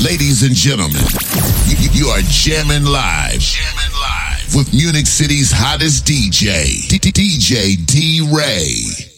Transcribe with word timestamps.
Ladies 0.00 0.44
and 0.44 0.54
gentlemen, 0.54 1.02
you, 1.66 1.90
you 1.92 2.06
are 2.06 2.20
jamming 2.22 2.84
live. 2.84 3.40
Jamming 3.40 3.92
live 4.00 4.54
with 4.54 4.72
Munich 4.72 5.08
City's 5.08 5.50
hottest 5.50 6.04
DJ, 6.04 6.86
DJ 6.86 7.84
D 7.84 8.20
Ray. 8.32 9.08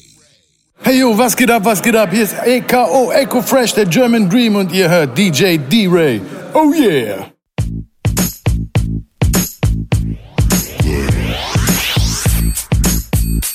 Hey 0.82 1.00
yo, 1.00 1.12
was 1.12 1.36
geht 1.36 1.50
ab, 1.50 1.64
was 1.66 1.82
geht 1.82 1.94
ab? 1.94 2.10
Hier 2.10 2.22
ist 2.22 2.34
EKO 2.46 3.12
Echo 3.12 3.42
Fresh, 3.42 3.74
der 3.74 3.84
German 3.84 4.30
Dream 4.30 4.56
und 4.56 4.72
ihr 4.72 4.88
hört 4.88 5.18
DJ 5.18 5.58
D-Ray. 5.58 6.22
Oh 6.54 6.72
yeah! 6.72 7.30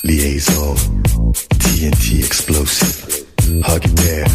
Liaison, 0.04 0.76
TNT 1.58 2.24
explosive. 2.24 3.26
Hug 3.64 3.84
it 3.84 3.96
there, 3.96 4.26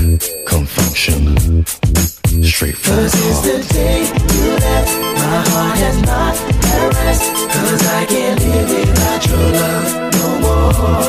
come 2.41 2.49
function. 2.49 2.51
Straight 2.51 2.75
the 2.75 2.91
heart. 2.91 3.43
the 3.43 3.73
day 3.73 4.01
you 4.33 4.51
left, 4.57 4.99
my 5.17 5.41
heart 5.51 5.77
has 5.77 6.01
not 6.01 6.35
had 6.65 6.93
rest. 6.95 7.23
Cause 7.51 7.87
I 7.87 8.05
can't 8.05 8.39
live 8.39 8.69
without 8.69 9.25
your 9.27 9.47
love 9.61 9.89
no 10.13 10.27
more. 10.41 11.05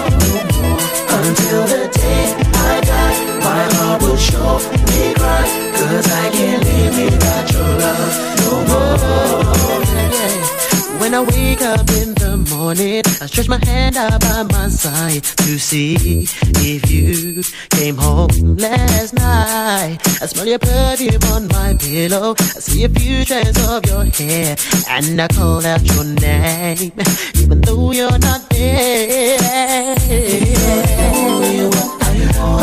Until 1.09 1.63
the 1.67 1.89
day 1.93 2.35
I 2.55 2.81
die, 2.81 3.17
my 3.41 3.63
heart 3.75 4.03
will 4.03 4.17
show 4.17 4.59
me 4.89 5.15
cry. 5.15 5.45
Cause 5.75 6.07
I 6.13 6.31
can't 6.31 6.65
live 6.65 7.13
without 7.13 7.53
your 7.53 7.69
love 7.79 8.15
no 8.41 9.47
more. 9.47 9.52
When 11.03 11.15
I 11.15 11.21
wake 11.21 11.61
up 11.63 11.91
in 12.01 12.15
the 12.15 12.37
morning, 12.55 13.03
I 13.21 13.27
stretch 13.27 13.49
my 13.49 13.59
hand 13.65 13.97
out 13.97 14.21
by 14.21 14.45
my 14.45 14.69
side 14.69 15.25
to 15.25 15.59
see 15.59 16.29
if 16.63 16.89
you 16.89 17.43
came 17.71 17.97
home 17.97 18.57
last 18.57 19.13
night. 19.13 19.99
I 20.23 20.27
smell 20.27 20.47
your 20.47 20.61
perfume 20.61 21.21
on 21.33 21.49
my 21.49 21.75
pillow. 21.75 22.37
I 22.39 22.61
see 22.63 22.85
a 22.85 22.89
few 22.89 23.25
strands 23.25 23.59
of 23.69 23.85
your 23.85 24.05
hair, 24.05 24.55
and 24.89 25.21
I 25.21 25.27
call 25.27 25.67
out 25.67 25.83
your 25.85 26.05
name, 26.05 26.93
even 27.35 27.61
though 27.63 27.91
you're 27.91 28.19
not 28.21 28.49
there. 28.51 29.97
Baby, 30.07 30.55
you're 31.57 31.69
one 31.69 31.99
I 31.99 32.15
want. 32.39 32.63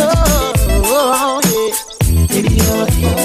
Oh, 0.71 0.95
oh, 0.95 1.41
yeah. 1.43 2.27
Baby, 2.27 2.53
you're 2.55 2.85
the 2.85 3.18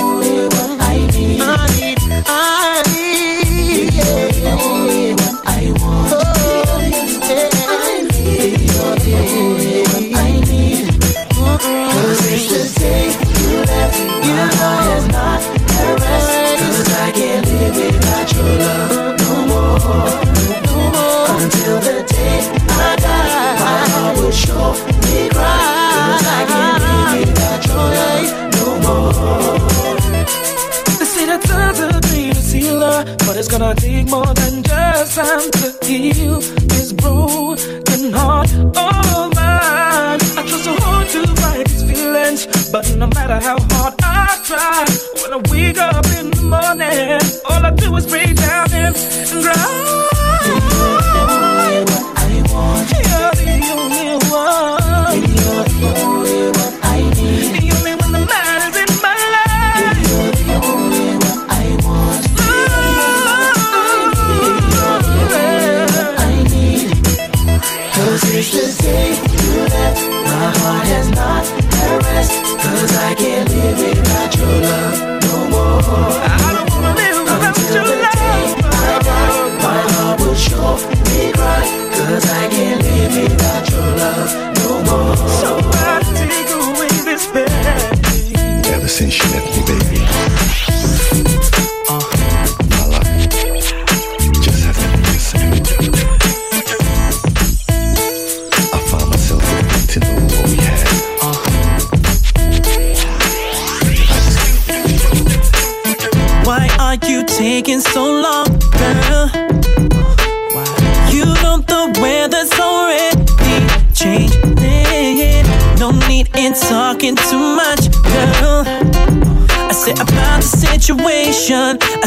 gonna 33.64 33.80
take 33.80 34.08
more 34.10 34.34
than 34.34 34.62
just 34.62 35.16
time 35.16 35.50
to 35.50 35.86
heal 35.86 36.38
this 36.68 36.92
broken 36.92 38.12
heart 38.12 38.50
oh, 38.76 39.24
of 39.24 39.34
mine. 39.34 40.20
I 40.36 40.44
try 40.46 40.58
so 40.68 40.74
hard 40.84 41.08
to 41.08 41.26
fight 41.40 41.66
these 41.68 41.82
feelings, 41.82 42.70
but 42.70 42.84
no 42.96 43.06
matter 43.06 43.40
how 43.40 43.58
hard 43.72 43.94
I 44.02 44.38
try, 44.44 44.84
when 45.22 45.32
I 45.32 45.50
wake 45.50 45.78
up 45.78 46.06
in 46.18 46.30
the 46.30 46.42
morning, 46.42 47.20
all 47.48 47.64
I 47.64 47.70
do 47.70 47.96
is 47.96 48.06
break 48.06 48.36
down 48.36 48.70
and 48.72 48.94
cry. 49.42 50.13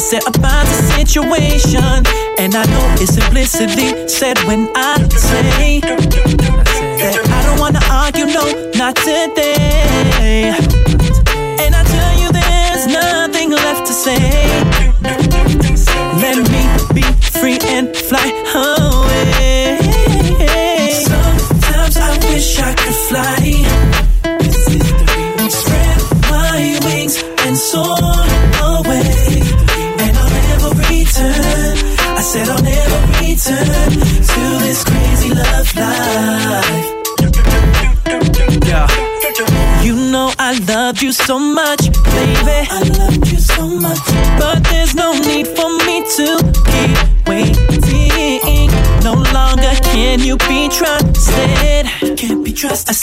Said 0.08 0.24
about 0.26 0.66
the 0.68 0.80
situation. 0.96 1.84
And 2.40 2.56
I 2.56 2.64
know 2.64 2.96
it's 2.96 3.18
implicitly 3.18 4.08
said 4.08 4.38
when 4.48 4.70
I 4.74 4.96
say 5.10 5.82
that 5.82 7.28
I 7.28 7.44
don't 7.44 7.60
wanna 7.60 7.82
argue, 7.92 8.26
no, 8.26 8.46
not 8.80 8.96
today. 8.96 10.56
And 11.60 11.76
I 11.76 11.84
tell 11.84 12.14
you 12.22 12.32
there's 12.32 12.88
nothing 12.88 13.50
left 13.52 13.86
to 13.88 13.94
say. 13.94 14.16
Let 16.24 16.38
me 16.54 16.64
be 16.96 17.04
free 17.20 17.60
and 17.68 17.94
fly 17.94 18.32
away. 18.56 18.77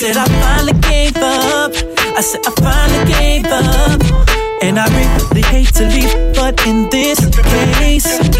Said 0.04 0.18
I 0.18 0.26
finally 0.42 0.78
gave 0.80 1.16
up. 1.16 1.72
I 2.18 2.20
said 2.20 2.42
I 2.44 2.52
finally 2.60 3.04
gave 3.10 3.46
up. 3.46 4.00
And 4.60 4.78
I 4.78 4.86
really 4.96 5.42
hate 5.48 5.72
to 5.76 5.84
leave, 5.88 6.12
but 6.34 6.54
in 6.66 6.90
this 6.90 7.20
case, 7.78 8.33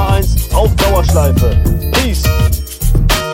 Nummer 0.00 0.12
1 0.14 0.54
auf 0.54 0.74
Dauerschleife. 0.76 1.62
Peace! 1.92 2.22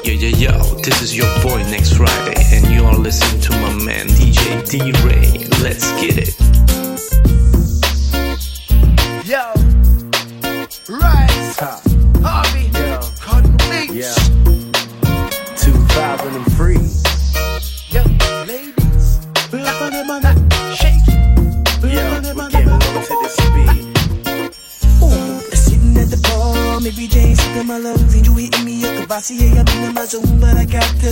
Yo, 0.03 0.13
yo, 0.13 0.29
yo, 0.37 0.53
this 0.83 1.01
is 1.01 1.17
your 1.17 1.29
boy 1.41 1.63
Next 1.71 1.95
Friday, 1.95 2.35
and 2.53 2.67
you 2.67 2.85
are 2.85 2.97
listening 2.97 3.41
to 3.43 3.53
my 3.53 3.73
man 3.85 4.07
DJ 4.09 4.69
D 4.69 4.93
Ray. 5.07 5.47
Let's 5.63 5.93
get 6.01 6.19
it. 6.19 6.35
Yo! 9.25 9.56
but 30.15 30.57
I 30.57 30.65
got 30.65 30.89
this. 31.01 31.06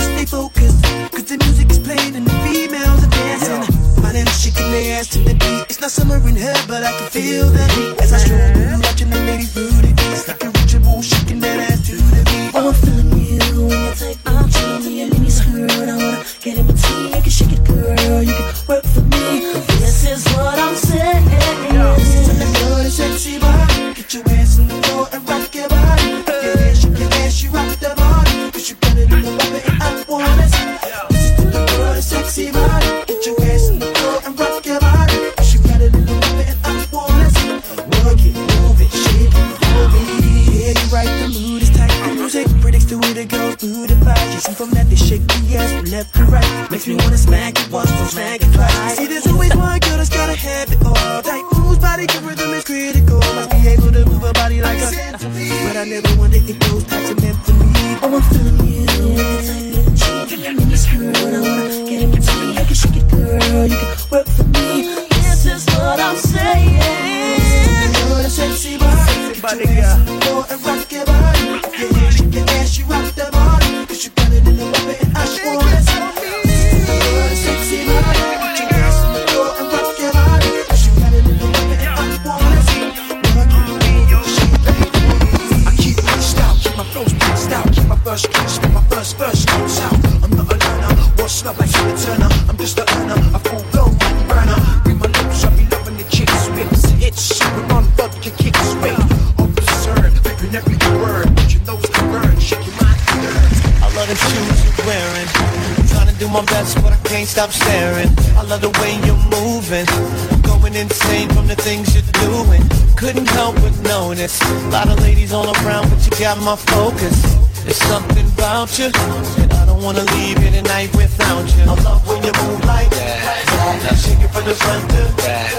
got 116.34 116.44
my 116.44 116.56
focus—it's 116.56 117.78
something 117.86 118.26
about 118.34 118.78
you, 118.78 118.86
and 118.86 119.52
I 119.52 119.66
don't 119.66 119.82
wanna 119.82 120.04
leave 120.14 120.38
here 120.38 120.50
tonight 120.50 120.90
without 120.94 121.46
you. 121.56 121.62
I 121.62 121.74
love 121.82 122.06
when 122.08 122.22
you 122.22 122.32
move 122.42 122.64
like 122.64 122.90
that. 122.90 123.82
Now 123.82 123.94
shake 123.94 124.20
it 124.20 124.30
from 124.34 124.44
the 124.44 124.54
front 124.54 124.84
to 124.90 125.02
back. 125.22 125.52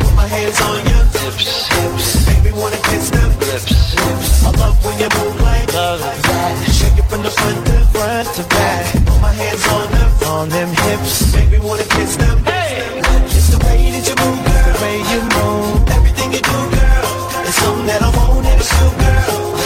Put 0.00 0.14
my 0.14 0.26
hands 0.26 0.60
on 0.60 0.80
your 0.90 1.04
hips, 1.16 1.68
hips. 1.68 2.26
Baby, 2.26 2.50
wanna 2.56 2.80
kiss 2.88 3.10
them 3.10 3.30
lips, 3.40 3.94
lips. 3.96 4.44
I 4.44 4.50
love 4.62 4.76
when 4.84 4.98
you 5.00 5.08
move 5.18 5.40
like 5.40 5.66
that. 5.72 6.00
Shake 6.72 6.98
it 6.98 7.06
from 7.08 7.22
the 7.22 7.30
front 7.30 7.66
to 7.66 7.80
front 7.92 8.28
to 8.36 8.42
back. 8.54 8.92
Put 8.92 9.20
my 9.20 9.32
hands 9.32 9.66
on 9.68 9.86
them, 9.90 10.10
on 10.28 10.48
them 10.48 10.68
hips. 10.84 11.32
Baby, 11.32 11.58
wanna 11.60 11.84
kiss 11.84 12.16
them. 12.16 12.23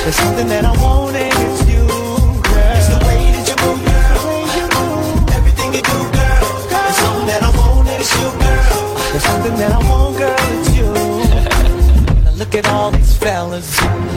There's 0.08 0.16
something 0.16 0.48
that 0.48 0.64
I 0.64 0.72
want 0.80 1.14
and 1.16 1.28
it's 1.36 1.68
you, 1.68 1.84
girl. 1.84 2.76
It's 2.80 2.88
the 2.88 2.96
way 3.04 3.28
that 3.28 3.44
you 3.44 3.56
move, 3.60 3.80
girl. 3.84 4.16
The 4.16 4.28
way 4.32 4.56
You 4.56 4.64
move. 4.72 5.36
Everything 5.36 5.74
you 5.74 5.82
do, 5.84 5.98
girl. 6.16 6.48
girl. 6.64 6.80
There's 6.80 6.96
something 6.96 7.26
that 7.28 7.42
I 7.44 7.50
want 7.52 7.88
and 7.92 8.00
it's 8.00 8.14
you, 8.16 8.28
girl. 8.40 8.80
There's 9.12 9.24
something 9.28 9.56
that 9.60 9.70
I 9.70 9.80
want, 9.84 10.16
girl. 10.16 10.48
It's 10.56 10.72
you. 10.72 10.88
now 12.24 12.32
look 12.40 12.54
at 12.54 12.66
all 12.68 12.90
these 12.90 13.18
fellas. 13.18 13.68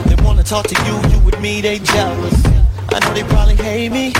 They 0.08 0.16
wanna 0.24 0.42
talk 0.42 0.66
to 0.68 0.76
you, 0.86 0.96
you 1.12 1.18
with 1.26 1.38
me, 1.42 1.60
they 1.60 1.78
jealous. 1.78 2.40
I 2.88 2.98
know 3.04 3.12
they 3.12 3.24
probably 3.24 3.56
hate 3.56 3.92
me 3.92 4.14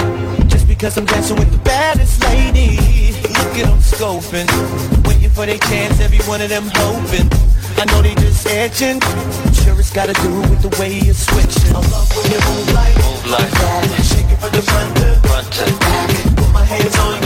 just 0.52 0.68
because 0.68 0.98
I'm 0.98 1.06
dancing 1.06 1.38
with 1.38 1.50
the 1.52 1.62
baddest 1.64 2.20
lady. 2.24 2.91
Look 3.52 3.66
at 3.66 3.68
them 3.68 3.80
scoping. 3.80 5.06
Waiting 5.06 5.28
for 5.28 5.44
their 5.44 5.58
chance, 5.58 6.00
every 6.00 6.20
one 6.20 6.40
of 6.40 6.48
them 6.48 6.70
hoping. 6.72 7.28
I 7.76 7.84
know 7.84 8.00
they 8.00 8.14
just 8.14 8.46
edging. 8.46 8.98
Sure, 9.52 9.78
it's 9.78 9.92
gotta 9.92 10.14
do 10.14 10.40
with 10.48 10.62
the 10.62 10.74
way 10.80 11.00
you're 11.00 11.12
switching. 11.12 11.76
I 11.76 11.80
love 11.92 12.08
when 12.16 12.32
you 12.32 12.40
move 12.48 12.72
like, 12.72 12.96
move 12.96 13.26
like 13.26 13.50
that. 13.50 13.84
Shake 14.08 14.32
it 14.32 14.38
from 14.40 14.52
the 14.52 14.62
front 14.62 14.96
to, 14.96 15.28
front 15.28 15.52
to. 15.52 16.34
Put 16.34 16.52
my 16.54 16.64
hands 16.64 16.98
on 16.98 17.21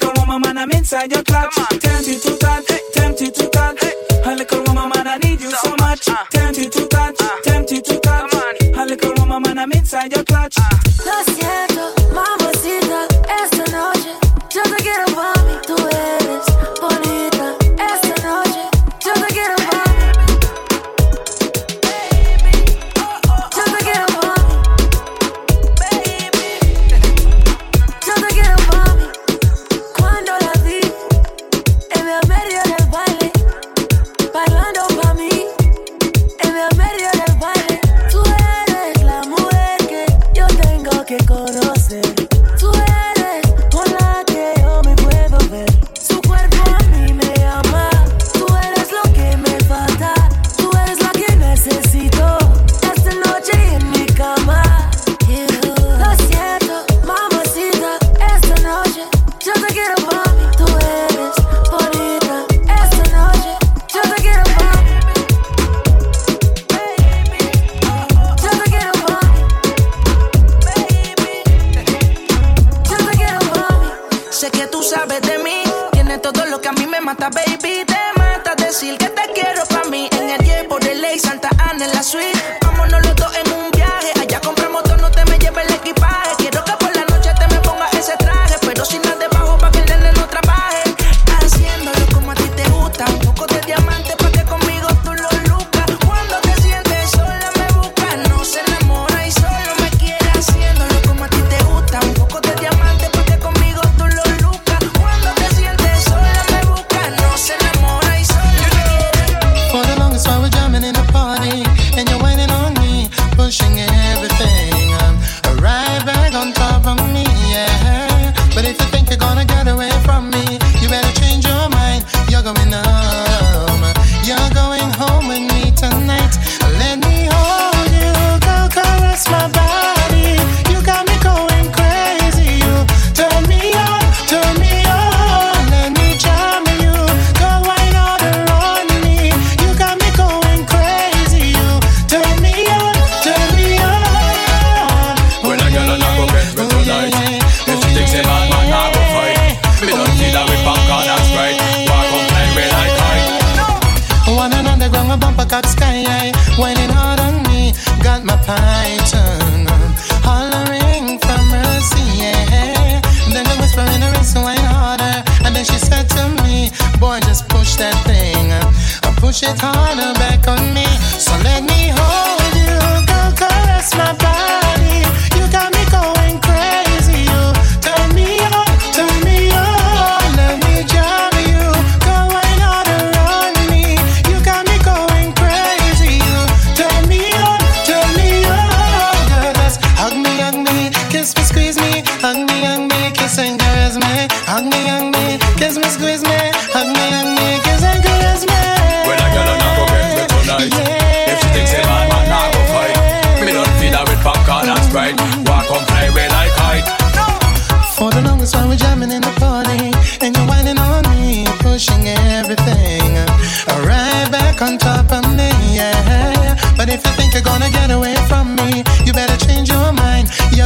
little 0.00 0.20
woman, 0.20 0.40
man, 0.42 0.58
I'm 0.58 0.70
inside 0.70 1.12
your 1.12 1.22
clutch. 1.22 1.54
Tempted 1.80 2.22
to 2.22 2.36
touch, 2.38 2.66
tempted 2.92 3.34
to 3.34 3.48
touch. 3.48 3.82
A 4.24 4.34
little 4.34 4.62
woman, 4.64 4.90
man, 4.94 5.06
I 5.06 5.18
need 5.18 5.40
you 5.40 5.50
so, 5.50 5.68
so 5.68 5.76
much. 5.78 6.04
Tempted 6.30 6.72
to 6.72 6.86
touch, 6.88 7.16
tempted 7.44 7.84
to 7.84 8.00
touch. 8.00 8.32
A 8.74 8.84
little 8.84 9.14
woman, 9.16 9.42
man, 9.42 9.58
I'm 9.58 9.72
inside 9.72 10.14
your 10.14 10.24
clutch. 10.24 10.56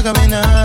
caminar. 0.02 0.61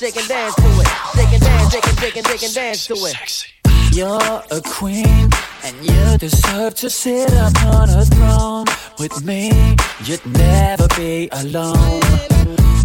shake 0.00 0.16
and 0.16 0.28
dance 0.28 0.54
to 0.54 0.62
it. 0.64 0.88
Shake 1.14 1.32
and 1.34 1.42
dance, 1.42 1.72
shake 1.72 1.86
and 1.86 1.98
shake 1.98 2.16
and 2.16 2.26
shake 2.26 2.42
and 2.42 2.54
dance 2.54 2.86
to 2.86 2.94
it. 2.94 3.94
You're 3.94 4.42
a 4.50 4.60
queen, 4.64 5.28
and 5.62 5.76
you 5.84 6.16
deserve 6.16 6.74
to 6.76 6.88
sit 6.88 7.30
upon 7.34 7.90
a 7.90 8.06
throne 8.06 8.64
with 8.98 9.22
me. 9.26 9.76
You'd 10.04 10.24
never 10.24 10.88
be 10.96 11.28
alone. 11.32 12.00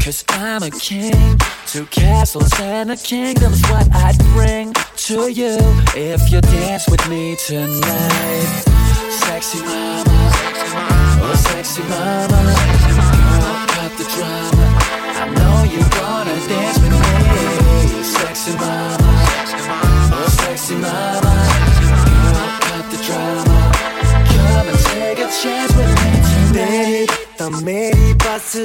Cause 0.04 0.26
I'm 0.30 0.62
a 0.64 0.70
king, 0.72 1.40
two 1.68 1.86
castles 1.86 2.52
and 2.60 2.92
a 2.92 2.98
kingdom's 2.98 3.62
what 3.70 3.88
I'd 3.94 4.18
bring 4.36 4.74
to 5.08 5.32
you 5.32 5.58
if 5.96 6.30
you 6.32 6.42
dance 6.42 6.90
with 6.90 7.08
me 7.08 7.38
tonight. 7.38 8.64
Sexy 9.24 9.60
mama, 9.64 10.04
oh 11.24 11.36
sexy 11.48 11.82
mama, 11.84 12.42
girl, 12.84 13.68
cut 13.72 13.92
the 13.98 14.04
drama. 14.14 14.66
I 15.18 15.30
know 15.34 15.64
you 15.72 15.80
go 15.98 16.05
ਤਾਂ 27.46 27.60
ਮੇਰੀ 27.64 28.14
ਬਸ 28.14 28.56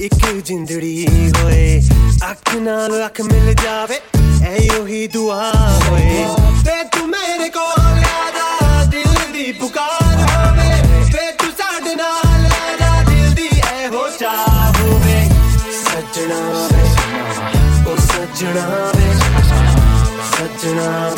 ਇੱਕ 0.00 0.14
ਜਿੰਦੜੀ 0.46 1.06
ਹੋਏ 1.36 1.80
ਅੱਖ 2.30 2.54
ਨਾਲ 2.56 2.94
ਅੱਖ 3.06 3.20
ਮਿਲ 3.22 3.54
ਜਾਵੇ 3.62 3.98
ਐ 4.46 4.56
ਉਹੀ 4.78 5.06
ਦੁਆ 5.06 5.50
ਹੋਏ 5.86 6.24
ਤੇ 6.64 6.82
ਤੂੰ 6.92 7.08
ਮੇਰੇ 7.08 7.48
ਕੋਲ 7.48 7.80
ਆ 7.80 8.30
ਜਾ 8.36 8.84
ਦਿਲ 8.84 9.32
ਦੀ 9.32 9.50
ਪੁਕਾਰ 9.52 10.20
ਹੋਵੇ 10.20 10.68
ਤੇ 11.12 11.30
ਤੂੰ 11.38 11.50
ਸਾਡੇ 11.52 11.94
ਨਾਲ 11.94 12.44
ਆ 12.46 12.76
ਜਾ 12.80 13.02
ਦਿਲ 13.02 13.34
ਦੀ 13.34 13.48
ਐ 13.72 13.86
ਹੋ 13.88 14.06
ਚਾਹ 14.18 14.72
ਹੋਵੇ 14.80 15.22
ਸੱਜਣਾ 15.84 16.40
ਵੇ 16.72 16.84
ਉਹ 17.86 17.96
ਸੱਜਣਾ 18.06 18.68
ਵੇ 18.96 19.12
ਸੱਜਣਾ 20.30 21.15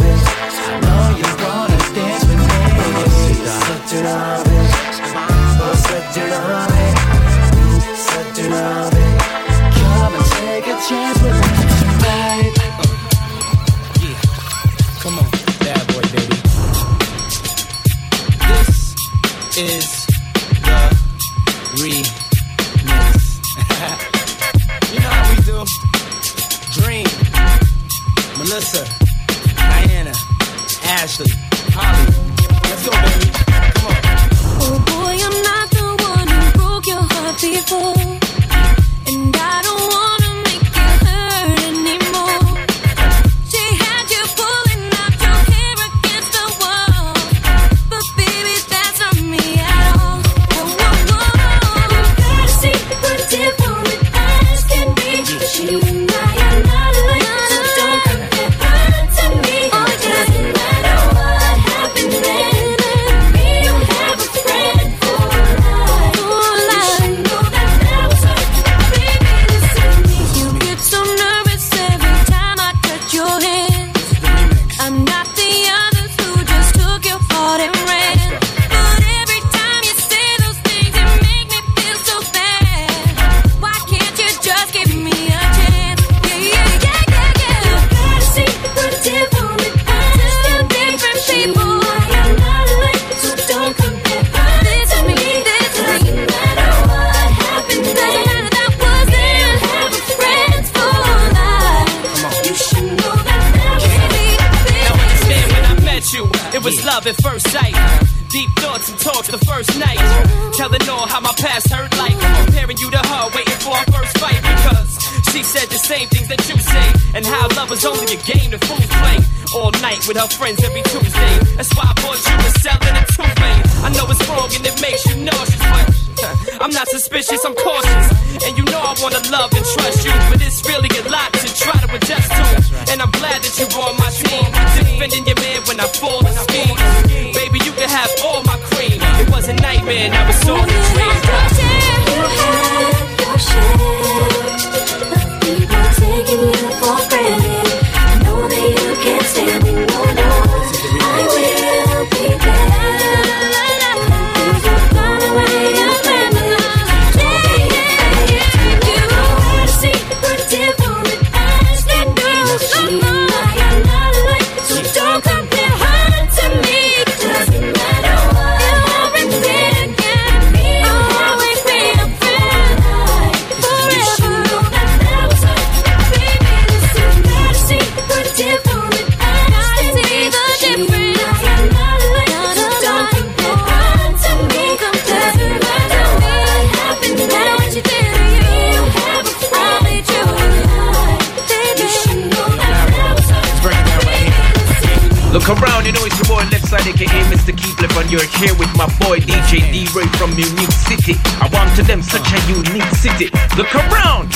from 200.28 200.38
Unique 200.38 200.70
City. 200.70 201.14
I 201.40 201.48
want 201.52 201.74
to 201.76 201.82
them 201.82 202.02
such 202.02 202.32
a 202.32 202.40
unique 202.48 202.90
city. 202.94 203.30
Look 203.56 203.74
around, 203.74 204.34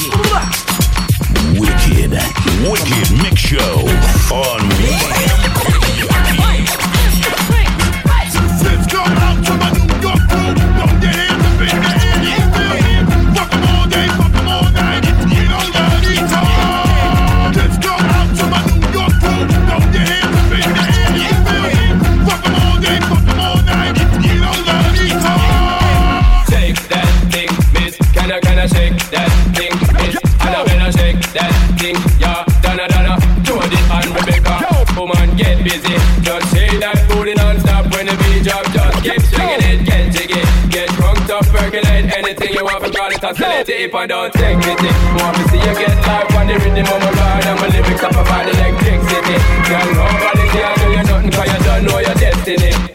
heart 43.23 43.31
and 43.31 43.37
select 43.37 43.69
it 43.69 43.81
if 43.81 43.95
I 43.95 44.07
don't 44.07 44.33
take 44.33 44.59
it. 44.59 44.79
Eh, 44.83 45.23
want 45.23 45.39
me 45.39 45.45
see 45.49 45.59
you 45.59 45.75
get 45.79 45.97
life 46.07 46.35
on 46.35 46.47
the 46.47 46.55
rhythm 46.55 46.87
of 46.87 47.01
my 47.01 47.11
ride 47.13 47.47
and 47.47 47.61
my 47.61 47.69
lyrics 47.69 48.03
up 48.03 48.13
about 48.13 48.49
electricity. 48.49 49.37
Girl, 49.69 49.89
nobody 49.95 50.47
can 50.51 50.79
do 50.79 50.87
you 50.91 51.03
nothing 51.05 51.31
cause 51.31 51.53
you 51.53 51.65
don't 51.65 51.85
know 51.85 51.99
your 51.99 52.15
destiny. 52.15 52.92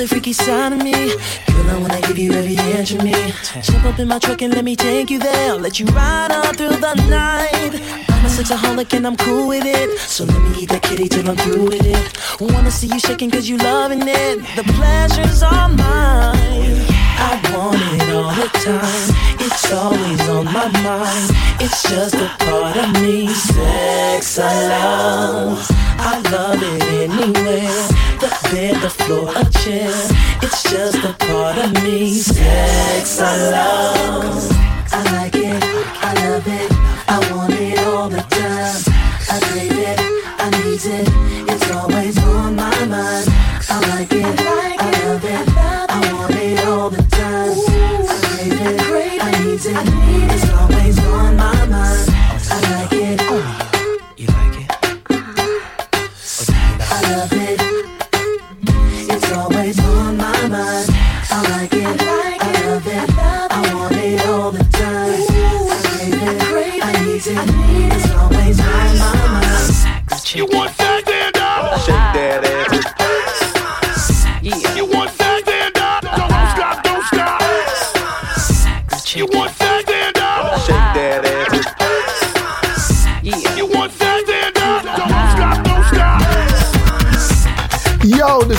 the 0.00 0.08
freaky 0.08 0.32
side 0.32 0.72
of 0.72 0.82
me. 0.82 0.92
girl, 0.92 1.68
I 1.68 1.78
when 1.82 1.90
I 1.90 2.00
give 2.00 2.16
you 2.16 2.32
every 2.32 2.56
inch 2.72 2.92
of 2.92 3.04
me. 3.04 3.12
Jump 3.60 3.84
up 3.84 3.98
in 3.98 4.08
my 4.08 4.18
truck 4.18 4.40
and 4.40 4.54
let 4.54 4.64
me 4.64 4.74
take 4.74 5.10
you 5.10 5.18
there. 5.18 5.50
I'll 5.52 5.58
let 5.58 5.78
you 5.78 5.84
ride 5.86 6.32
on 6.32 6.54
through 6.54 6.76
the 6.86 6.94
night. 7.10 7.74
I'm 8.08 8.24
a 8.24 8.28
sexaholic 8.28 8.94
and 8.96 9.06
I'm 9.06 9.16
cool 9.16 9.46
with 9.46 9.66
it. 9.66 9.98
So 9.98 10.24
let 10.24 10.40
me 10.40 10.62
eat 10.62 10.70
that 10.70 10.82
kitty 10.82 11.06
till 11.06 11.28
I'm 11.28 11.36
through 11.36 11.64
with 11.64 11.84
it. 11.84 12.40
Wanna 12.40 12.70
see 12.70 12.86
you 12.86 12.98
shaking 12.98 13.30
cause 13.30 13.46
you 13.46 13.58
loving 13.58 14.00
it. 14.00 14.36
The 14.56 14.64
pleasure's 14.72 15.42
all 15.42 15.68
mine. 15.68 16.80
I 17.28 17.32
want 17.52 17.76
it 18.00 18.14
all 18.14 18.32
the 18.32 18.48
time. 18.64 19.30
It's 19.38 19.70
always 19.70 20.28
on 20.30 20.46
my 20.46 20.68
mind. 20.80 21.30
It's 21.60 21.82
just 21.82 22.14
a 22.14 22.28
part 22.38 22.76
of 22.78 23.02
me. 23.02 23.28
Sex 23.28 24.38
I 24.38 24.68
love. 24.68 25.66
I 25.98 26.20
love 26.30 26.58
it 26.62 26.82
anyway 27.04 28.09
the 28.20 28.28
bed, 28.50 28.76
the 28.82 28.90
floor, 28.90 29.32
a 29.34 29.44
chair. 29.50 29.90
It's 30.42 30.62
just 30.64 30.98
a 31.04 31.12
part 31.26 31.56
of 31.58 31.72
me. 31.82 32.12
Sex 32.14 33.20
I 33.20 33.50
love. 33.50 34.70
I 34.92 35.02
like 35.12 35.36
it, 35.36 35.62
I 36.02 36.12
love 36.28 36.46
it, 36.46 36.70
I 37.08 37.32
want 37.32 37.54
it 37.54 37.78
all 37.86 38.08
the 38.08 38.20
time. 38.20 38.82
I 39.30 39.38
crave 39.40 39.72
it, 39.72 39.98
I 40.38 40.50
need 40.50 40.84
it, 40.84 41.52
it's 41.52 41.70
always 41.70 42.18
on 42.24 42.56
my 42.56 42.84
mind. 42.86 43.26
I 43.68 43.96
like 43.96 44.12
it. 44.12 44.49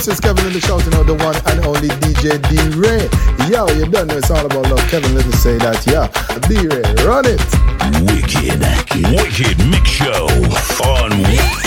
This 0.02 0.14
is 0.14 0.20
Kevin 0.20 0.44
Lyttle 0.46 0.60
shouting 0.60 0.94
out 0.94 1.06
the 1.06 1.14
one 1.14 1.36
and 1.46 1.64
only 1.64 1.86
DJ 2.02 2.42
D 2.50 2.58
Ray. 2.74 3.06
Yo, 3.48 3.68
you 3.78 3.86
done? 3.86 4.08
know 4.08 4.16
it's 4.16 4.32
all 4.32 4.44
about 4.44 4.68
love. 4.68 4.80
Kevin 4.88 5.14
Lyttle 5.14 5.30
say 5.30 5.58
that, 5.58 5.86
yeah. 5.86 6.10
D 6.48 6.58
Ray, 6.66 6.82
run 7.06 7.22
it. 7.24 7.38
Wicked, 8.10 8.58
wicked 9.14 9.64
mix 9.70 9.88
show 9.88 10.26
on. 10.82 11.61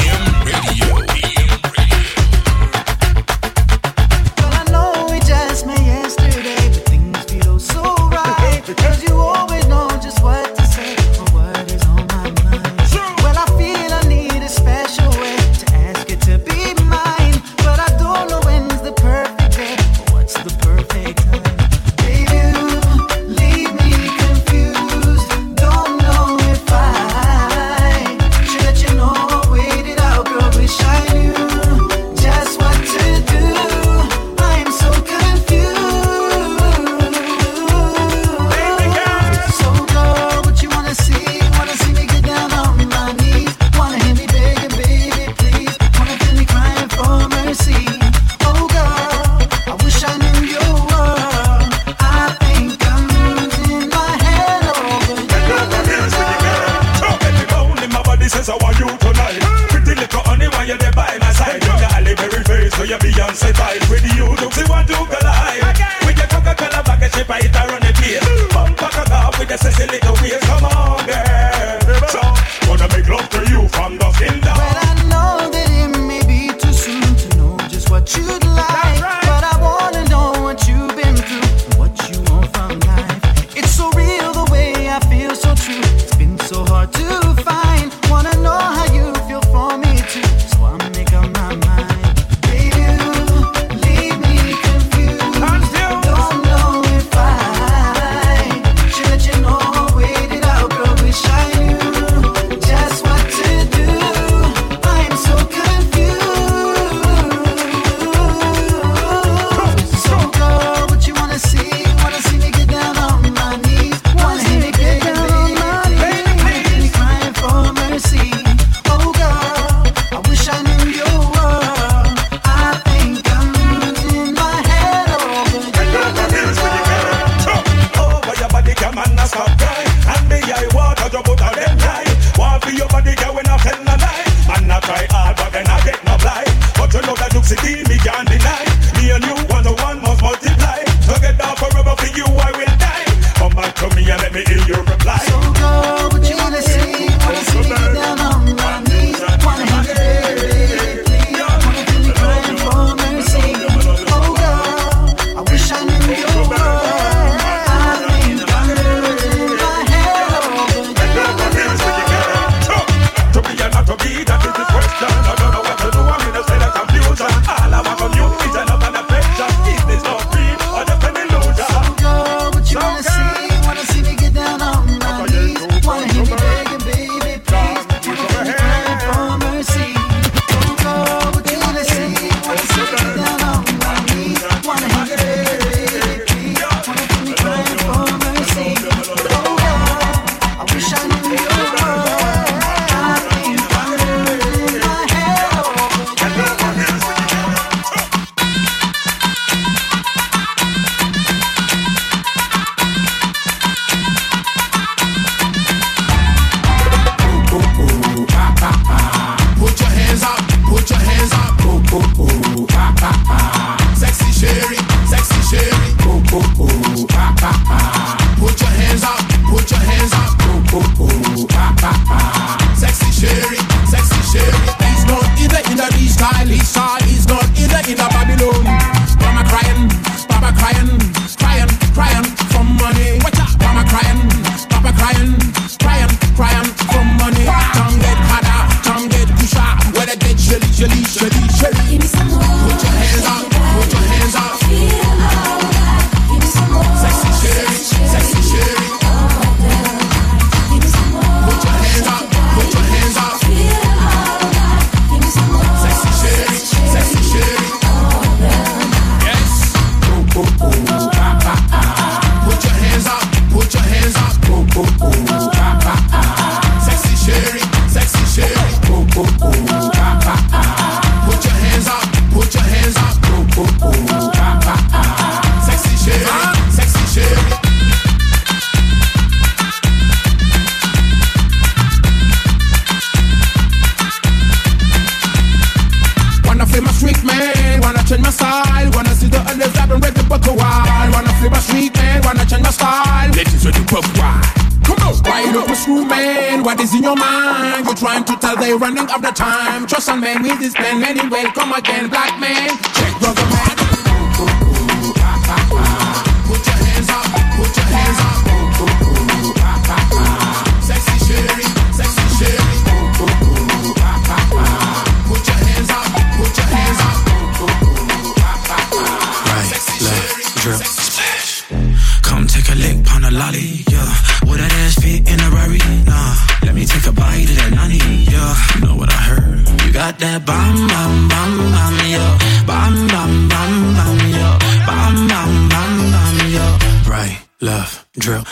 got 330.05 330.19
that 330.19 330.45
bam 330.45 330.75
bam 330.87 331.13
bam 331.31 331.51
bam 331.73 331.95
yo, 332.13 332.25
bam 332.69 332.93
bam 333.13 333.31
bam 333.49 333.71
bam 333.97 334.17
yo, 334.37 334.49
bam 334.87 335.15
bam 335.31 335.51
bam 335.71 335.91
bam 336.13 336.37
yo. 336.55 336.65
Right, 337.09 337.39
left, 337.59 338.05
drill. 338.13 338.43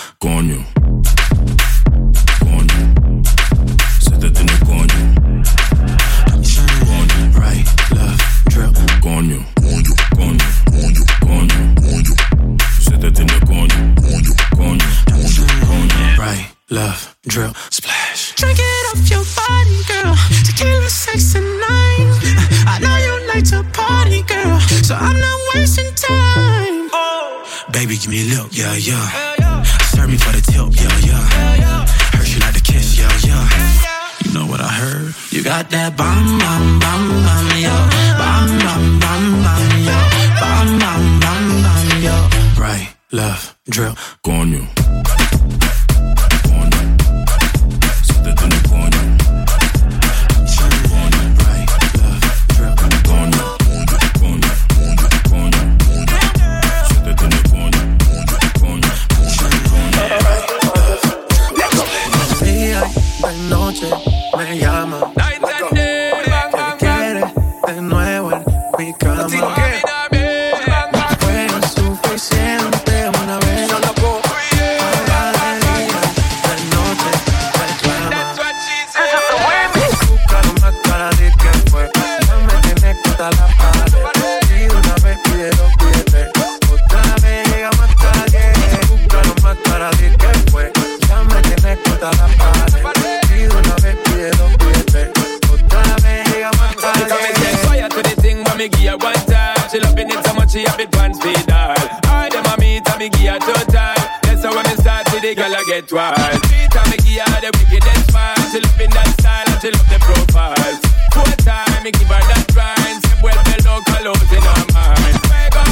she 99.74 99.80
loving 99.80 100.10
it 100.10 100.24
so 100.24 100.34
much 100.36 100.52
she 100.52 100.62
have 100.70 100.80
it 100.80 100.96
one 100.96 101.14
speed 101.16 101.50
all. 101.50 101.74
I 102.06 102.30
them 102.30 102.46
a 102.46 102.54
me, 102.62 102.78
and 102.78 103.00
me 103.02 103.10
give 103.10 103.34
her 103.34 103.40
total. 103.42 103.98
That's 104.22 104.46
how 104.46 104.54
when 104.54 104.62
me 104.70 104.76
start 104.78 105.10
see 105.10 105.18
the 105.18 105.34
girl 105.34 105.50
I 105.50 105.64
get 105.66 105.90
wild. 105.90 106.14
Treat 106.46 106.70
and 106.70 106.90
me 106.94 106.98
give 107.02 107.26
her 107.26 107.42
the 107.42 107.50
wickedest 107.58 108.14
part. 108.14 108.38
She 108.54 108.62
loving 108.62 108.94
that 108.94 109.10
style 109.18 109.50
and 109.50 109.58
she 109.58 109.74
love 109.74 109.90
the 109.90 109.98
profile. 109.98 110.78
Four 111.18 111.26
time 111.42 111.82
me 111.82 111.90
give 111.90 112.06
her 112.06 112.22
that 112.22 112.46
grind. 112.54 113.02
Say 113.02 113.18
well 113.26 113.40
the 113.50 113.58
local 113.66 114.14
out 114.14 114.30
in 114.30 114.46
her 114.46 114.64
mind. 114.78 115.18
Fuego, 115.26 115.64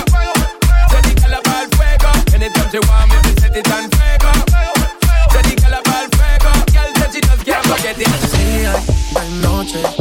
tell 0.89 1.01
the 1.05 1.13
girl 1.21 1.35
about 1.37 1.69
fuego. 1.77 2.11
Anytime 2.33 2.69
she 2.73 2.79
want 2.81 3.05
me, 3.05 3.17
me 3.21 3.31
set 3.37 3.53
it 3.53 3.69
on 3.69 3.85
fuego. 3.85 4.31
Tell 5.29 5.45
the 5.45 5.53
girl 5.61 5.77
about 5.77 6.09
fuego. 6.09 6.51
Girl 6.73 6.89
said 6.97 7.09
she 7.13 7.21
just 7.21 7.45
can't 7.45 7.65
forget 7.69 8.01
it. 8.01 8.09
Día, 8.33 8.73
de 9.13 9.23
noche. 9.45 10.00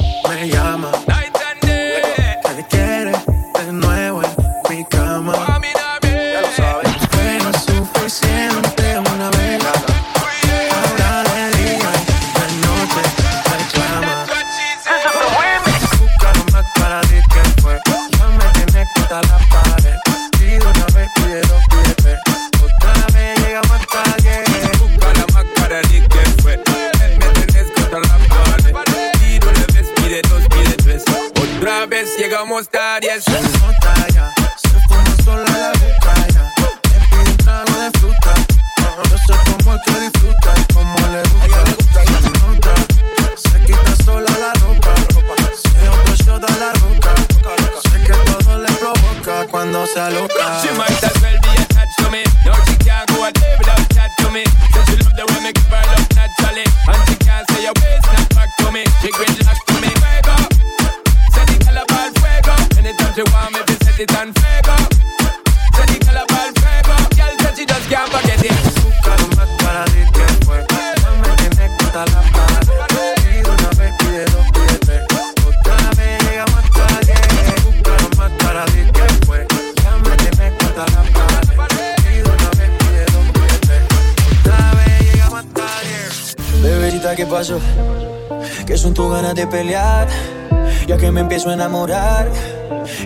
qué 87.17 87.27
pasó, 87.27 87.59
que 88.67 88.77
son 88.77 88.95
tus 88.95 89.11
ganas 89.11 89.35
de 89.35 89.47
pelear, 89.47 90.07
ya 90.87 90.97
que 90.97 91.11
me 91.11 91.21
empiezo 91.21 91.51
a 91.51 91.55
enamorar 91.55 92.29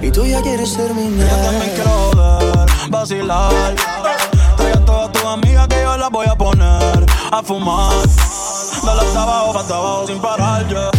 y 0.03 0.11
tú 0.11 0.27
ya 0.27 0.43
quieres 0.43 0.77
terminar. 0.77 1.29
Yo 1.29 1.37
también 1.37 1.73
quiero 1.75 1.91
joder, 1.91 2.71
vacilar, 2.91 3.75
traigan 4.57 4.83
a 4.83 4.85
todas 4.85 5.13
tus 5.13 5.25
amigas 5.25 5.69
que 5.69 5.83
yo 5.83 5.97
las 5.97 6.11
voy 6.11 6.27
a 6.27 6.37
poner 6.37 7.07
a 7.33 7.43
fumar, 7.43 7.93
dale 8.85 9.01
hasta 9.01 9.23
abajo, 9.23 9.59
hasta 9.59 9.77
abajo 9.77 10.07
sin 10.07 10.21
parar, 10.21 10.69
yeah. 10.69 10.94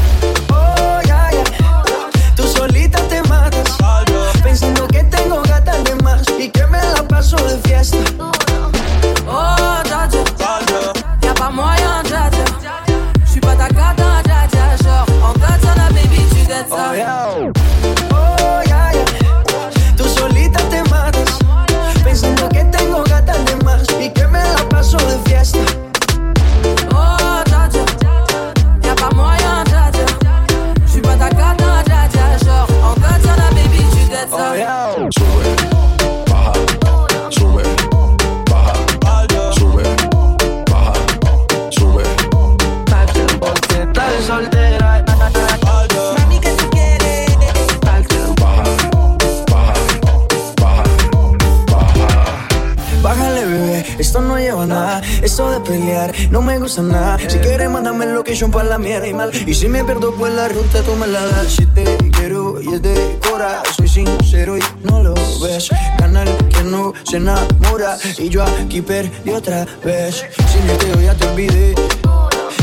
no 56.30 56.42
me 56.42 56.60
gusta 56.60 56.82
nada. 56.82 57.18
Si 57.28 57.38
quieres, 57.40 57.70
mándame 57.70 58.06
location 58.06 58.52
para 58.52 58.70
la 58.70 58.78
mierda 58.78 59.08
y 59.08 59.14
mal. 59.14 59.32
Y 59.46 59.54
si 59.54 59.68
me 59.68 59.84
pierdo, 59.84 60.14
pues 60.16 60.34
la 60.34 60.48
ruta 60.48 60.82
tú 60.84 60.96
me 60.96 61.08
la 61.08 61.26
das. 61.26 61.48
Si 61.48 61.66
te 61.66 61.98
quiero 62.12 62.62
y 62.62 62.74
es 62.74 62.82
de 62.82 63.20
cora, 63.30 63.62
soy 63.76 63.88
sincero 63.88 64.58
y 64.58 64.62
no 64.84 65.04
lo 65.04 65.14
ves. 65.42 65.70
Canal 65.98 66.28
que 66.50 66.64
no 66.64 66.94
se 67.04 67.18
enamora 67.18 67.98
y 68.18 68.30
yo 68.30 68.44
aquí 68.44 68.82
perdí 68.82 69.32
otra 69.32 69.66
vez. 69.84 70.26
Si 70.52 70.60
me 70.60 70.78
quedo, 70.78 71.02
ya 71.02 71.14
te 71.16 71.28
olvidé, 71.28 71.76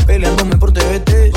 peleándome 0.05 0.57
por 0.57 0.71
TVT. 0.71 1.31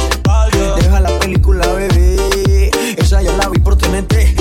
Deja 0.77 1.01
la 1.01 1.19
película, 1.19 1.67
bebé, 1.73 2.71
esa 2.97 3.23
ya 3.23 3.33
la 3.33 3.49
vi 3.49 3.59
por 3.59 3.77
TNT. 3.77 4.36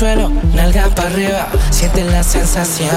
suelo, 0.00 0.30
nalga 0.54 0.88
para 0.94 1.10
arriba, 1.10 1.46
siente 1.70 2.02
la 2.04 2.22
sensación. 2.22 2.88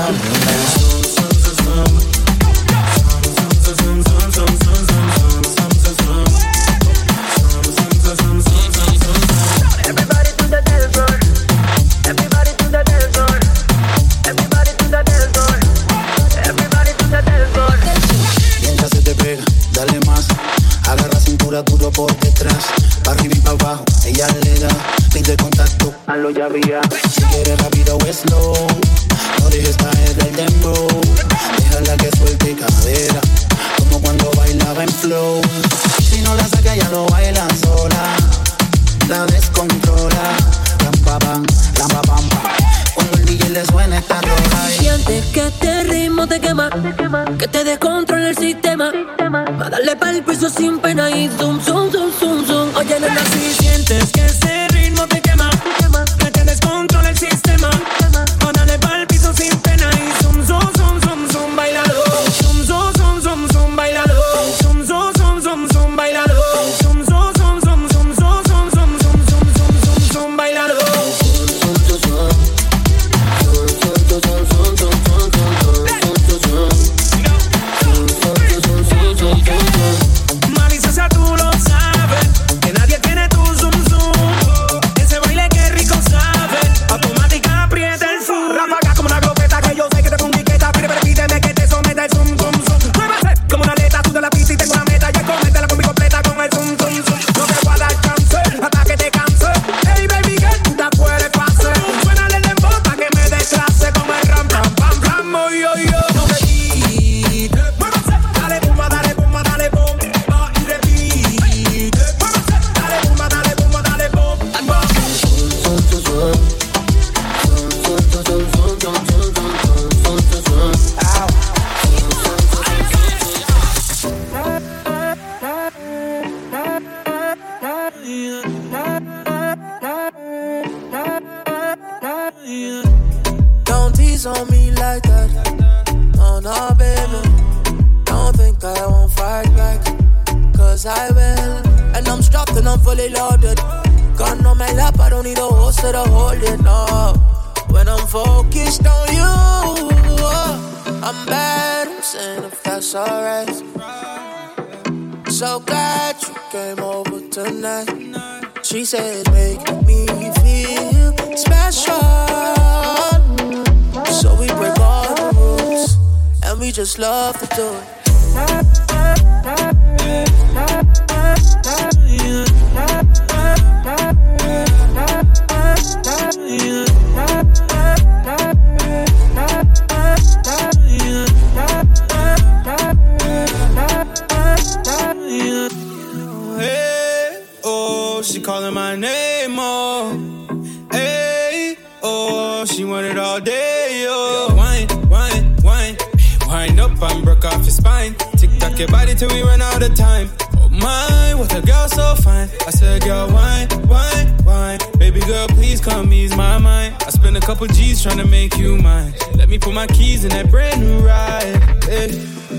I 207.02 207.10
spent 207.10 207.36
a 207.36 207.40
couple 207.42 207.68
G's 207.68 208.02
trying 208.02 208.18
to 208.18 208.28
make 208.28 208.58
you 208.58 208.78
mine. 208.78 209.14
Let 209.36 209.50
me 209.50 209.58
put 209.58 209.74
my 209.74 209.88
keys 209.88 210.24
in 210.24 210.30
that 210.32 210.50
brand 210.50 210.82
new 210.82 211.00
ride. 211.00 211.84
Hey, 211.84 212.12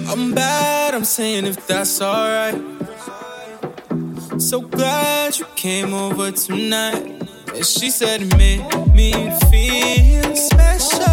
I'm 0.09 0.35
bad, 0.35 0.95
I'm 0.95 1.05
saying 1.05 1.47
if 1.47 1.67
that's 1.67 2.01
alright. 2.03 2.61
So 4.39 4.61
glad 4.61 5.39
you 5.39 5.47
came 5.57 5.95
over 5.95 6.31
tonight. 6.33 7.23
And 7.55 7.65
she 7.65 7.89
said, 7.91 8.21
make 8.37 8.67
me 8.95 9.13
feel 9.51 10.35
special. 10.35 11.05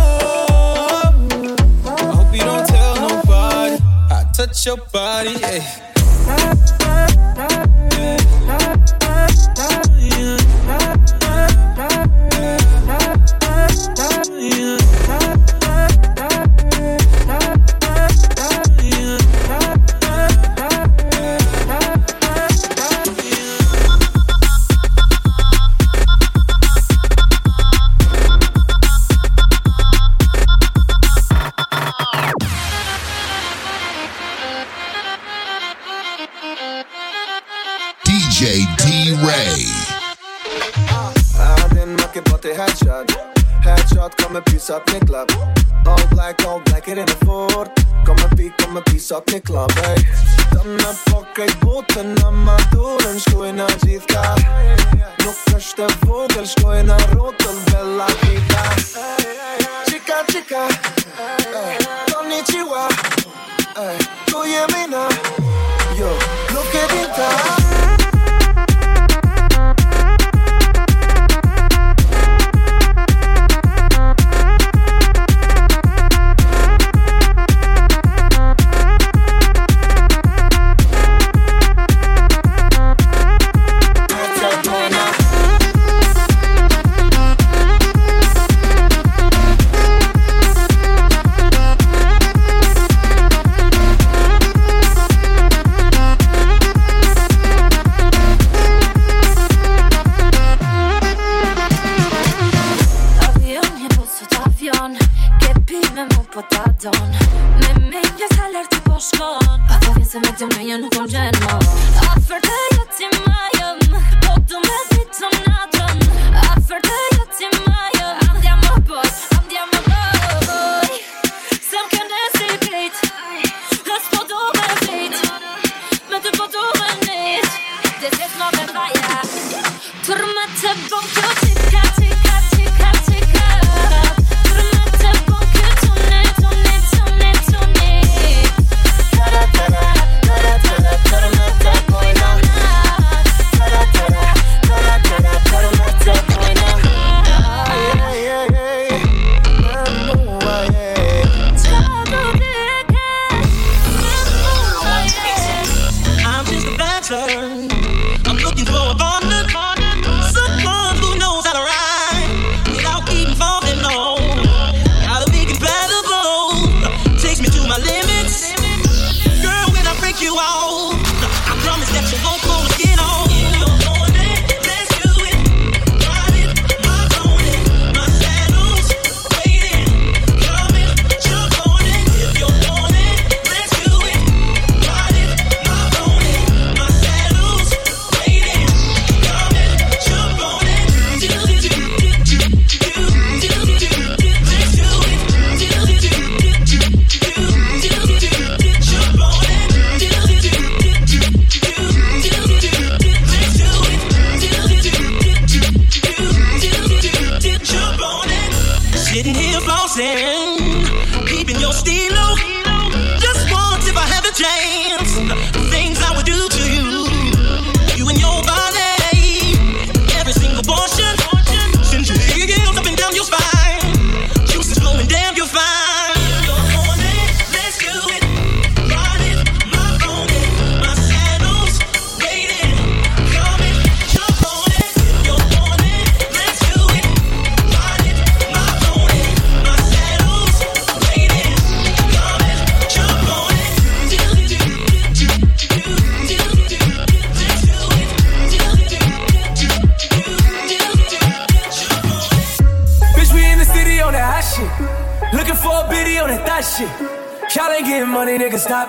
I 1.86 2.00
hope 2.16 2.34
you 2.34 2.42
don't 2.42 2.68
tell 2.68 2.96
nobody. 2.96 3.78
I 4.10 4.26
touch 4.36 4.66
your 4.66 4.78
body, 4.92 5.36
yeah. 5.40 6.71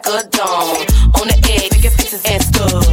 Crack 0.00 0.24
of 0.24 0.30
dawn. 0.30 0.76
On 1.20 1.26
the 1.28 1.38
edge, 1.50 1.72
making 1.72 1.90
faces 1.90 2.24
and 2.24 2.42
stuff. 2.42 2.84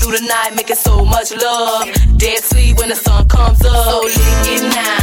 Through 0.00 0.18
the 0.18 0.24
night, 0.26 0.54
making 0.54 0.76
so 0.76 1.04
much 1.04 1.32
love. 1.34 1.88
Dead 2.16 2.38
sleep 2.42 2.78
when 2.78 2.88
the 2.88 2.96
sun 2.96 3.26
comes 3.28 3.64
up. 3.64 3.72
So 3.72 4.00
lick 4.02 4.46
it 4.46 4.62
now, 4.62 5.01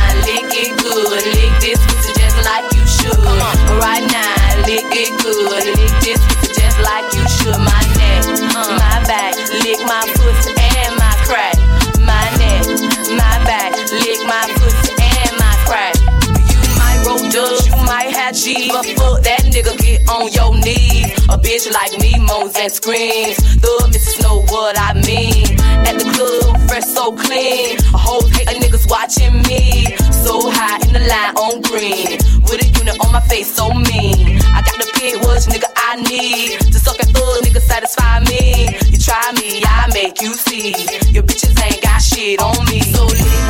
A 21.30 21.38
bitch 21.38 21.70
like 21.72 21.94
me 22.02 22.18
moans 22.26 22.58
and 22.58 22.72
screams. 22.72 23.38
Thug 23.62 23.94
bitches 23.94 24.20
know 24.24 24.42
what 24.50 24.76
I 24.80 24.94
mean. 25.06 25.46
At 25.86 26.02
the 26.02 26.10
club, 26.10 26.58
fresh 26.68 26.86
so 26.86 27.12
clean. 27.14 27.78
A 27.94 27.98
whole 27.98 28.26
hate 28.34 28.50
of 28.50 28.58
niggas 28.58 28.90
watching 28.90 29.38
me. 29.46 29.94
So 30.10 30.50
high 30.50 30.82
in 30.82 30.92
the 30.92 31.06
line 31.06 31.34
on 31.38 31.62
green. 31.62 32.18
With 32.50 32.66
a 32.66 32.68
unit 32.80 32.98
on 33.06 33.12
my 33.12 33.22
face, 33.22 33.54
so 33.54 33.70
mean. 33.70 34.42
I 34.58 34.66
got 34.66 34.82
the 34.82 34.90
pit 34.98 35.22
which 35.22 35.46
nigga 35.54 35.70
I 35.78 36.02
need. 36.02 36.60
To 36.74 36.80
suck 36.80 36.98
and 36.98 37.14
thug, 37.14 37.46
nigga 37.46 37.62
satisfy 37.62 38.22
me. 38.26 38.74
You 38.90 38.98
try 38.98 39.22
me, 39.38 39.62
I 39.66 39.86
make 39.94 40.22
you 40.22 40.34
see. 40.34 40.74
Your 41.14 41.22
bitches 41.22 41.54
ain't 41.62 41.82
got 41.84 42.02
shit 42.02 42.42
on 42.42 42.58
me. 42.66 42.82
So 42.82 43.06
lick 43.06 43.49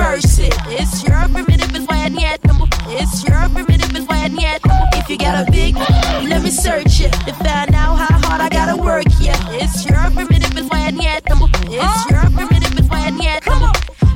flip 0.00 0.18
it 0.18 0.24
and 0.24 0.24
reverse 0.24 0.38
it. 0.38 0.54
It's 0.66 1.04
your 1.04 1.28
primitive 1.28 1.74
is 1.74 1.86
why 1.86 2.04
I 2.04 2.08
need 2.08 2.44
number. 2.44 2.66
It's 2.88 3.24
your 3.24 3.48
primitive 3.48 3.94
is 3.96 4.06
why 4.06 4.24
I 4.24 4.28
need 4.28 4.60
number. 4.64 4.88
If 4.94 5.08
you 5.08 5.18
got 5.18 5.48
a 5.48 5.50
big, 5.50 5.76
let 6.28 6.42
me 6.42 6.50
search 6.50 7.00
it 7.00 7.12
to 7.12 7.32
find 7.34 7.74
out 7.74 7.96
how 7.96 8.18
hard 8.28 8.40
I 8.40 8.48
gotta 8.48 8.76
work. 8.80 9.04
Yeah, 9.20 9.36
it's 9.50 9.84
your 9.84 9.98
primitive 10.10 10.56
is 10.56 10.68
why 10.68 10.86
I 10.86 10.90
need 10.90 11.22
number. 11.28 11.46
It's 11.68 12.10
your 12.10 12.22
primitive 12.30 12.78
is 12.78 12.88
why 12.88 13.06
I 13.06 13.10
need 13.10 13.46
number. 13.46 13.72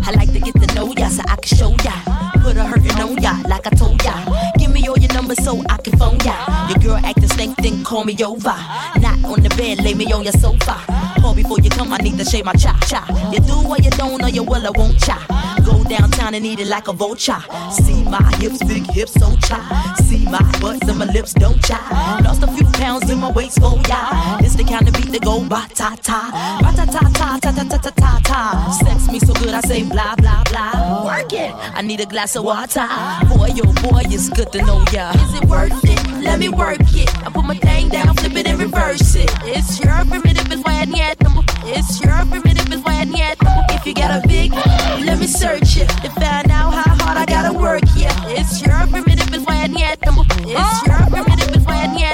I 0.07 0.11
like 0.13 0.33
to 0.33 0.41
get 0.41 0.55
to 0.55 0.75
know 0.75 0.93
ya 0.97 1.09
so 1.09 1.23
I 1.27 1.37
can 1.37 1.57
show 1.57 1.71
ya. 1.83 1.97
Put 2.43 2.57
a 2.57 2.65
hurtin' 2.65 3.01
on 3.01 3.17
ya 3.23 3.41
like 3.49 3.67
I 3.67 3.71
told 3.71 4.03
ya. 4.05 4.15
Give 4.59 4.71
me 4.71 4.87
all 4.89 4.99
your 4.99 5.13
numbers 5.15 5.43
so 5.43 5.63
I 5.69 5.79
can 5.79 5.97
phone 5.99 6.19
ya. 6.21 6.69
Your 6.69 6.79
girl 6.79 7.01
acting 7.05 7.29
then 7.53 7.85
call 7.85 8.05
me 8.05 8.17
over. 8.25 8.57
Not 9.01 9.25
on 9.25 9.43
the 9.43 9.53
bed, 9.57 9.83
lay 9.85 9.95
me 9.95 10.11
on 10.13 10.23
your 10.25 10.33
sofa. 10.33 10.81
Call 11.21 11.35
before 11.35 11.61
you 11.61 11.71
come, 11.71 11.93
I 11.93 11.99
need 11.99 12.19
to 12.19 12.25
shave 12.25 12.45
my 12.45 12.53
cha 12.53 12.79
cha. 12.87 13.05
You 13.33 13.41
do 13.41 13.69
or 13.69 13.79
you 13.79 13.91
don't, 13.91 14.23
or 14.23 14.29
you 14.29 14.43
will, 14.43 14.67
I 14.67 14.71
won't 14.71 14.99
cha. 15.01 15.19
Go 15.65 15.83
downtown 15.85 16.35
and 16.35 16.45
eat 16.45 16.61
it 16.61 16.69
like 16.69 16.89
a 16.89 16.93
vulture. 16.93 17.43
See 17.71 18.05
my 18.05 18.23
hips, 18.39 18.63
big 18.65 18.87
hips, 18.91 19.13
so 19.15 19.35
cha. 19.37 19.95
See 20.05 20.25
my 20.27 20.43
butts 20.61 20.89
and 20.89 20.99
my 20.99 21.07
lips, 21.07 21.33
don't 21.35 21.63
cha. 21.65 22.21
Lost 22.25 22.43
a 22.43 22.47
few 22.49 22.67
pounds 22.73 23.11
in 23.11 23.19
my 23.19 23.31
waist, 23.33 23.59
oh 23.63 23.81
yeah. 23.89 24.39
It's 24.41 24.55
the 24.55 24.65
kind 24.65 24.87
of 24.87 24.95
beat 24.95 25.11
that 25.13 25.23
go 25.23 25.43
ba 25.49 25.67
ta 25.75 25.97
ta, 26.03 26.61
ba 26.63 26.73
ta 26.77 26.85
ta 26.85 27.01
ta 27.11 27.39
ta 27.41 27.51
ta 27.53 27.65
ta 27.65 27.79
ta 27.79 27.91
ta 27.91 28.21
ta. 28.23 28.79
Sex 28.85 29.11
me 29.11 29.19
so 29.19 29.33
good, 29.35 29.55
I 29.55 29.61
say 29.63 29.83
blah 29.83 30.15
blah 30.17 30.43
blah. 30.51 31.05
Work 31.05 31.33
it. 31.33 31.53
I 31.75 31.83
need 31.83 32.01
a 32.01 32.07
glass 32.07 32.37
of 32.37 32.45
water. 32.45 32.87
Boy, 33.29 33.49
yo, 33.55 33.65
boy, 33.83 34.03
it's 34.07 34.29
good 34.29 34.53
to 34.53 34.63
know 34.63 34.85
ya. 34.93 35.11
Is 35.13 35.35
it 35.35 35.45
worth 35.49 35.85
it? 35.85 36.23
Let 36.23 36.39
me 36.39 36.49
work 36.49 36.81
it. 36.81 37.09
I 37.25 37.31
put 37.35 37.45
my 37.45 37.57
thing 37.57 37.89
down, 37.89 38.15
flip 38.17 38.37
it 38.37 38.47
and 38.47 38.59
reverse 38.59 39.15
it. 39.17 39.31
It's 39.43 39.81
your 39.81 40.05
primitive 40.05 40.51
is 40.53 40.61
why 40.63 40.81
I 40.81 40.85
need. 40.85 41.17
It's 41.67 42.01
your 42.01 42.15
primitive 42.31 42.73
is 42.73 42.81
why 42.83 43.01
I 43.01 43.05
need. 43.05 43.37
If 43.75 43.87
you 43.87 43.95
got 43.95 44.25
a 44.25 44.27
big, 44.27 44.53
let 44.53 45.19
me 45.19 45.27
search 45.27 45.77
it 45.77 45.89
to 46.03 46.11
find 46.11 46.51
out 46.51 46.73
how 46.73 46.95
hard 47.03 47.19
I 47.19 47.27
gotta 47.27 47.53
work. 47.53 47.83
Yeah, 47.97 48.15
it's 48.29 48.63
your 48.65 48.87
primitive 48.87 49.35
is 49.35 49.45
why 49.45 49.57
I 49.57 49.67
need. 49.67 49.99
It's 50.47 50.87
your 50.87 51.01
primitive 51.11 51.57
is 51.57 51.65
why 51.67 51.79
I 51.87 51.95
need. 51.95 52.05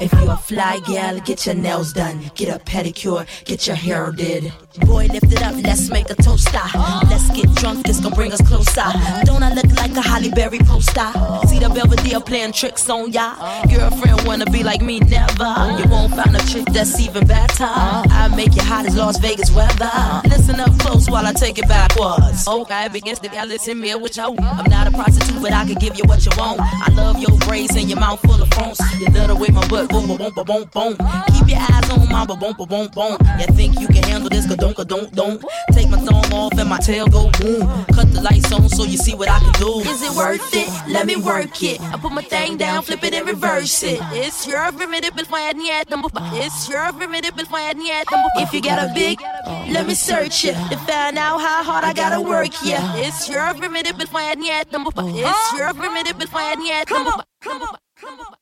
If 0.00 0.12
you 0.12 0.30
a 0.30 0.36
fly 0.36 0.80
gal, 0.86 1.18
get 1.20 1.46
your 1.46 1.54
nails 1.54 1.92
done, 1.92 2.30
get 2.34 2.48
a 2.54 2.58
pedicure, 2.62 3.26
get 3.44 3.66
your 3.66 3.76
hair 3.76 4.12
did. 4.12 4.52
Boy, 4.86 5.06
lift 5.06 5.32
it 5.32 5.42
up, 5.42 5.54
let's 5.62 5.90
make 5.90 6.10
a 6.10 6.14
toaster. 6.14 6.58
Ah. 6.74 7.06
Let's 7.10 7.30
get 7.30 7.52
drunk, 7.56 7.88
it's 7.88 8.00
gonna 8.00 8.14
bring 8.14 8.32
us 8.32 8.40
closer. 8.42 8.88
Don't 9.24 9.42
I 9.42 9.52
look 9.52 9.70
like 9.76 9.96
a 9.96 10.02
Halle 10.02 10.30
Berry 10.30 10.58
poster? 10.58 11.10
See 11.46 11.58
the 11.58 11.70
Belvedere 11.72 12.20
playing 12.20 12.52
tricks 12.52 12.88
on 12.88 13.12
ya. 13.12 13.34
Girlfriend 13.68 14.26
wanna 14.26 14.46
be 14.46 14.62
like 14.62 14.82
me, 14.82 15.00
never. 15.00 15.52
You 15.78 15.88
won't 15.88 16.14
find 16.14 16.34
a 16.34 16.42
chick 16.46 16.66
that's 16.72 17.00
even 17.00 17.26
better. 17.26 17.64
I 17.68 18.32
make 18.36 18.54
you 18.54 18.62
hot 18.62 18.86
as 18.86 18.96
Las 18.96 19.18
Vegas 19.18 19.50
weather. 19.50 19.90
Listen 20.24 20.60
up 20.60 20.76
close 20.78 21.08
while 21.10 21.26
I 21.26 21.32
take 21.32 21.58
it 21.58 21.68
backwards. 21.68 22.44
Oh, 22.46 22.62
okay, 22.62 22.88
begins 22.88 23.18
to 23.20 23.28
listen 23.46 23.80
me, 23.80 23.94
which 23.94 24.18
I 24.18 24.28
I'm 24.28 24.70
not 24.70 24.86
a 24.86 24.90
prostitute, 24.90 25.40
but 25.42 25.52
I 25.52 25.64
can 25.64 25.74
give 25.74 25.96
you 25.96 26.04
what 26.04 26.24
you 26.24 26.32
want. 26.36 26.60
I 26.60 26.90
love 26.92 27.18
your 27.18 27.36
braids 27.38 27.76
and 27.76 27.88
your 27.88 27.98
mouth 27.98 28.20
full 28.20 28.40
of 28.40 28.48
phones. 28.50 28.78
You 29.00 29.08
the 29.10 29.34
way 29.34 29.48
my 29.48 29.66
butt 29.68 29.88
boom, 29.88 30.06
boom, 30.06 30.18
boom, 30.18 30.44
boom, 30.44 30.70
boom. 30.72 30.96
Keep 31.32 31.48
your 31.48 31.58
eyes 31.58 31.90
on 31.90 32.08
my 32.08 32.26
boom, 32.26 32.38
boom, 32.38 32.54
boom, 32.68 32.88
boom. 32.88 33.16
You 33.38 33.46
think 33.54 33.80
you 33.80 33.88
can 33.88 34.02
handle 34.04 34.28
this? 34.28 34.46
Ka 34.46 34.54
don't, 34.68 34.76
ka 34.76 34.84
don't, 34.84 35.14
don't. 35.14 35.44
Take 35.72 35.88
my 35.88 35.98
thumb 35.98 36.32
off 36.32 36.52
and 36.58 36.68
my 36.68 36.78
tail 36.78 37.06
go 37.06 37.30
boom. 37.40 37.62
Cut 37.94 38.12
the 38.12 38.20
lights 38.20 38.52
on 38.52 38.68
so 38.68 38.84
you 38.84 38.96
see 38.96 39.14
what 39.14 39.28
I 39.28 39.38
can 39.38 39.52
do. 39.52 39.80
Is 39.80 40.02
it 40.02 40.14
worth 40.16 40.54
it? 40.54 40.68
Let 40.88 41.06
me 41.06 41.16
work 41.16 41.62
it. 41.62 41.80
I 41.80 41.96
put 41.96 42.12
my 42.12 42.22
thing 42.22 42.56
down, 42.56 42.82
flip 42.82 43.02
it 43.04 43.14
and 43.14 43.26
reverse 43.26 43.82
it. 43.82 43.98
It's 44.12 44.46
your 44.46 44.70
primitive 44.72 45.14
fine 45.26 45.64
yet. 45.64 45.88
Number 45.90 46.08
It's 46.34 46.68
your 46.68 46.92
primitive 46.92 47.34
fine 47.48 47.80
yet. 47.84 48.06
Number 48.10 48.28
If 48.36 48.52
you 48.52 48.60
got 48.60 48.78
a 48.78 48.92
big, 48.92 49.20
let 49.72 49.86
me 49.86 49.94
search 49.94 50.44
it 50.44 50.54
to 50.70 50.76
find 50.84 51.16
out 51.18 51.38
how 51.40 51.62
hard 51.62 51.84
I 51.84 51.92
gotta 51.92 52.20
work. 52.20 52.52
Yeah, 52.62 52.96
it's 52.96 53.28
your 53.28 53.54
primitive 53.54 53.96
fine 54.08 54.42
yet. 54.42 54.68
It's 54.70 55.52
your 55.56 55.72
primitive 55.74 56.22
fine 56.28 56.64
yet. 56.64 56.86
Come 56.86 57.06
on, 57.06 57.22
come 57.40 57.62
on, 57.62 57.76
come 57.96 58.20
on. 58.20 58.34